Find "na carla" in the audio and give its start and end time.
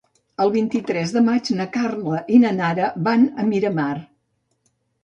1.61-2.25